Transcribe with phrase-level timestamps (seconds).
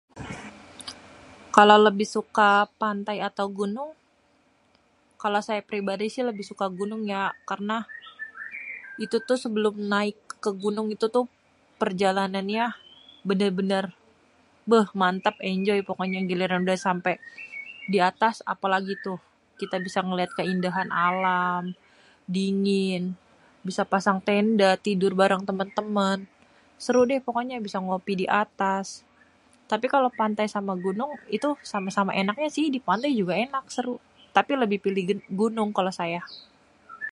[1.55, 2.49] kalo lebih suka
[2.81, 3.91] pantai atau gunung
[5.21, 7.77] kalo saya pribadi mah lebih suka gunung ya karna
[9.05, 11.25] itu tuh sebelum naik ke gunung itu tuh
[11.81, 12.65] perjalannya
[13.29, 13.85] bener-bener
[14.71, 17.11] beh mantep enjoy pokonyé giliran udeh sampe
[17.93, 19.19] di atas apelagi tuh
[19.59, 21.63] kita bisa liat keindahan alam
[22.37, 23.03] dingin,
[23.67, 26.17] bisa pasang, tenda tidur bareng temen-temen,
[26.83, 28.87] serudeh pokoknyé bisa ngopi di atas
[29.71, 33.95] tapi kalo pantai sama gunung itu sama-sama enaknya si dipantai juga enak seru
[34.35, 35.03] tapi lebih pilih
[35.39, 36.21] gunung kalo saya.